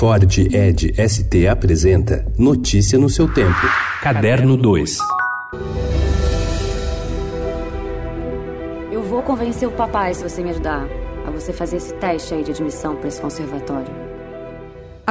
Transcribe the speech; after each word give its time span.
Ford 0.00 0.38
Ed 0.50 0.94
ST 0.96 1.46
apresenta 1.46 2.24
Notícia 2.38 2.98
no 2.98 3.10
seu 3.10 3.30
tempo. 3.30 3.60
Caderno 4.00 4.56
2. 4.56 4.96
Eu 8.90 9.02
vou 9.02 9.22
convencer 9.22 9.68
o 9.68 9.72
papai 9.72 10.14
se 10.14 10.22
você 10.22 10.42
me 10.42 10.48
ajudar 10.48 10.88
a 11.26 11.30
você 11.30 11.52
fazer 11.52 11.76
esse 11.76 11.92
teste 11.96 12.32
aí 12.32 12.42
de 12.42 12.50
admissão 12.50 12.96
para 12.96 13.08
esse 13.08 13.20
conservatório. 13.20 14.09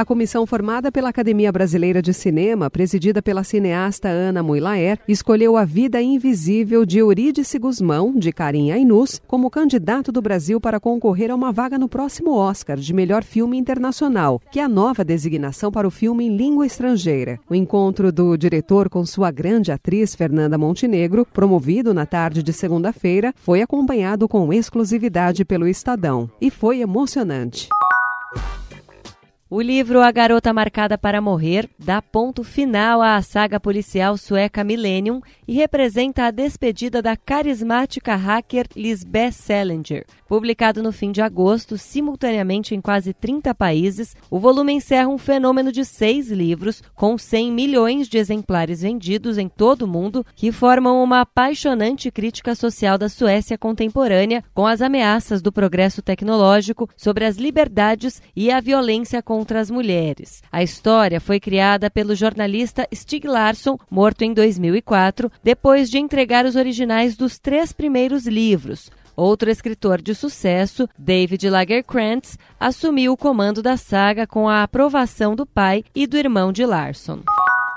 A 0.00 0.04
comissão 0.06 0.46
formada 0.46 0.90
pela 0.90 1.10
Academia 1.10 1.52
Brasileira 1.52 2.00
de 2.00 2.14
Cinema, 2.14 2.70
presidida 2.70 3.20
pela 3.20 3.44
cineasta 3.44 4.08
Ana 4.08 4.42
Moilaer, 4.42 4.98
escolheu 5.06 5.58
A 5.58 5.66
Vida 5.66 6.00
Invisível 6.00 6.86
de 6.86 6.96
Eurídice 6.96 7.58
Guzmão, 7.58 8.14
de 8.16 8.32
Karim 8.32 8.70
Ainus, 8.70 9.20
como 9.26 9.50
candidato 9.50 10.10
do 10.10 10.22
Brasil 10.22 10.58
para 10.58 10.80
concorrer 10.80 11.30
a 11.30 11.34
uma 11.34 11.52
vaga 11.52 11.78
no 11.78 11.86
próximo 11.86 12.32
Oscar 12.32 12.78
de 12.78 12.94
melhor 12.94 13.22
filme 13.22 13.58
internacional, 13.58 14.40
que 14.50 14.58
é 14.58 14.62
a 14.62 14.68
nova 14.70 15.04
designação 15.04 15.70
para 15.70 15.86
o 15.86 15.90
filme 15.90 16.24
em 16.24 16.34
língua 16.34 16.64
estrangeira. 16.64 17.38
O 17.46 17.54
encontro 17.54 18.10
do 18.10 18.38
diretor 18.38 18.88
com 18.88 19.04
sua 19.04 19.30
grande 19.30 19.70
atriz 19.70 20.14
Fernanda 20.14 20.56
Montenegro, 20.56 21.26
promovido 21.30 21.92
na 21.92 22.06
tarde 22.06 22.42
de 22.42 22.54
segunda-feira, 22.54 23.34
foi 23.36 23.60
acompanhado 23.60 24.26
com 24.26 24.50
exclusividade 24.50 25.44
pelo 25.44 25.68
Estadão 25.68 26.30
e 26.40 26.50
foi 26.50 26.80
emocionante. 26.80 27.68
O 29.52 29.60
livro 29.60 30.00
A 30.00 30.12
Garota 30.12 30.52
Marcada 30.52 30.96
para 30.96 31.20
Morrer 31.20 31.68
dá 31.76 32.00
ponto 32.00 32.44
final 32.44 33.02
à 33.02 33.20
saga 33.20 33.58
policial 33.58 34.16
sueca 34.16 34.62
Millennium 34.62 35.20
e 35.48 35.54
representa 35.54 36.26
a 36.26 36.30
despedida 36.30 37.02
da 37.02 37.16
carismática 37.16 38.14
hacker 38.14 38.68
Lisbeth 38.76 39.32
Selinger. 39.32 40.06
Publicado 40.28 40.80
no 40.80 40.92
fim 40.92 41.10
de 41.10 41.20
agosto, 41.20 41.76
simultaneamente 41.76 42.76
em 42.76 42.80
quase 42.80 43.12
30 43.12 43.52
países, 43.52 44.14
o 44.30 44.38
volume 44.38 44.72
encerra 44.72 45.08
um 45.08 45.18
fenômeno 45.18 45.72
de 45.72 45.84
seis 45.84 46.30
livros, 46.30 46.80
com 46.94 47.18
100 47.18 47.50
milhões 47.50 48.06
de 48.06 48.18
exemplares 48.18 48.82
vendidos 48.82 49.36
em 49.36 49.48
todo 49.48 49.82
o 49.82 49.88
mundo, 49.88 50.24
que 50.36 50.52
formam 50.52 51.02
uma 51.02 51.22
apaixonante 51.22 52.08
crítica 52.12 52.54
social 52.54 52.96
da 52.96 53.08
Suécia 53.08 53.58
contemporânea, 53.58 54.44
com 54.54 54.64
as 54.64 54.80
ameaças 54.80 55.42
do 55.42 55.50
progresso 55.50 56.00
tecnológico 56.00 56.88
sobre 56.96 57.24
as 57.24 57.36
liberdades 57.36 58.22
e 58.36 58.52
a 58.52 58.60
violência 58.60 59.20
contra 59.20 59.39
contra 59.40 59.58
as 59.58 59.70
mulheres. 59.70 60.42
A 60.52 60.62
história 60.62 61.18
foi 61.18 61.40
criada 61.40 61.90
pelo 61.90 62.14
jornalista 62.14 62.86
Stig 62.94 63.26
Larsson, 63.26 63.78
morto 63.90 64.20
em 64.20 64.34
2004, 64.34 65.32
depois 65.42 65.88
de 65.88 65.98
entregar 65.98 66.44
os 66.44 66.56
originais 66.56 67.16
dos 67.16 67.38
três 67.38 67.72
primeiros 67.72 68.26
livros. 68.26 68.90
Outro 69.16 69.50
escritor 69.50 70.02
de 70.02 70.14
sucesso, 70.14 70.86
David 70.98 71.48
Lagerkrantz, 71.48 72.38
assumiu 72.58 73.14
o 73.14 73.16
comando 73.16 73.62
da 73.62 73.78
saga 73.78 74.26
com 74.26 74.46
a 74.46 74.62
aprovação 74.62 75.34
do 75.34 75.46
pai 75.46 75.84
e 75.94 76.06
do 76.06 76.18
irmão 76.18 76.52
de 76.52 76.66
Larson 76.66 77.20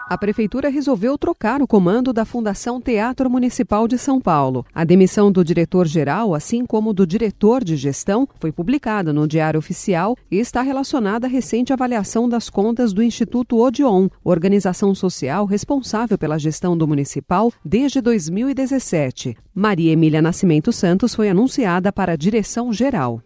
a 0.09 0.17
Prefeitura 0.17 0.69
resolveu 0.69 1.17
trocar 1.17 1.61
o 1.61 1.67
comando 1.67 2.11
da 2.11 2.25
Fundação 2.25 2.79
Teatro 2.81 3.29
Municipal 3.29 3.87
de 3.87 3.97
São 3.97 4.19
Paulo. 4.19 4.65
A 4.73 4.83
demissão 4.83 5.31
do 5.31 5.43
diretor-geral, 5.43 6.35
assim 6.35 6.65
como 6.65 6.93
do 6.93 7.07
diretor 7.07 7.63
de 7.63 7.75
gestão, 7.75 8.27
foi 8.39 8.51
publicada 8.51 9.13
no 9.13 9.27
Diário 9.27 9.57
Oficial 9.57 10.15
e 10.29 10.37
está 10.37 10.61
relacionada 10.61 11.27
à 11.27 11.29
recente 11.29 11.73
avaliação 11.73 12.27
das 12.27 12.49
contas 12.49 12.93
do 12.93 13.01
Instituto 13.01 13.57
Odeon, 13.57 14.09
organização 14.23 14.93
social 14.93 15.45
responsável 15.45 16.17
pela 16.17 16.37
gestão 16.37 16.77
do 16.77 16.87
municipal 16.87 17.51
desde 17.63 18.01
2017. 18.01 19.37
Maria 19.55 19.91
Emília 19.91 20.21
Nascimento 20.21 20.71
Santos 20.71 21.15
foi 21.15 21.29
anunciada 21.29 21.91
para 21.91 22.13
a 22.13 22.17
direção 22.17 22.73
geral. 22.73 23.21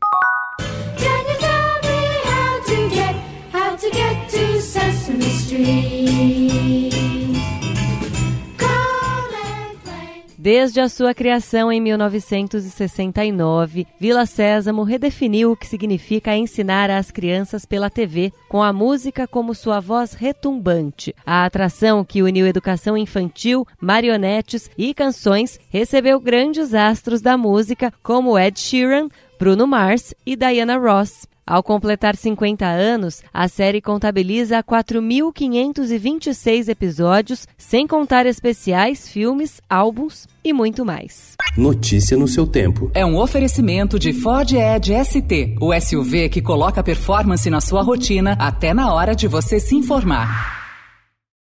Desde 10.39 10.79
a 10.79 10.87
sua 10.87 11.15
criação 11.15 11.71
em 11.71 11.81
1969, 11.81 13.87
Vila 13.99 14.23
Sésamo 14.27 14.83
redefiniu 14.83 15.51
o 15.51 15.57
que 15.57 15.65
significa 15.65 16.35
ensinar 16.35 16.91
às 16.91 17.09
crianças 17.09 17.65
pela 17.65 17.89
TV, 17.89 18.31
com 18.47 18.61
a 18.61 18.71
música 18.71 19.27
como 19.27 19.55
sua 19.55 19.79
voz 19.79 20.13
retumbante. 20.13 21.15
A 21.25 21.43
atração 21.43 22.05
que 22.05 22.21
uniu 22.21 22.45
educação 22.45 22.95
infantil, 22.95 23.65
marionetes 23.81 24.69
e 24.77 24.93
canções 24.93 25.59
recebeu 25.71 26.19
grandes 26.19 26.75
astros 26.75 27.19
da 27.19 27.35
música 27.35 27.91
como 28.03 28.37
Ed 28.37 28.59
Sheeran, 28.59 29.07
Bruno 29.39 29.65
Mars 29.65 30.13
e 30.23 30.35
Diana 30.35 30.77
Ross. 30.77 31.25
Ao 31.47 31.63
completar 31.63 32.17
50 32.17 32.65
anos, 32.65 33.23
a 33.33 33.47
série 33.47 33.79
contabiliza 33.79 34.61
4.526 34.61 36.67
episódios, 36.67 37.47
sem 37.57 37.87
contar 37.87 38.25
especiais, 38.25 39.07
filmes, 39.07 39.61
álbuns 39.69 40.27
e 40.43 40.51
muito 40.51 40.83
mais. 40.83 41.37
Notícia 41.57 42.17
no 42.17 42.27
seu 42.27 42.45
tempo. 42.45 42.91
É 42.93 43.05
um 43.05 43.17
oferecimento 43.17 43.97
de 43.97 44.11
Ford 44.11 44.51
Edge 44.51 44.93
ST, 45.05 45.55
o 45.61 45.73
SUV 45.79 46.27
que 46.27 46.41
coloca 46.41 46.83
performance 46.83 47.49
na 47.49 47.61
sua 47.61 47.81
rotina 47.81 48.35
até 48.37 48.73
na 48.73 48.93
hora 48.93 49.15
de 49.15 49.29
você 49.29 49.57
se 49.57 49.73
informar. 49.73 50.56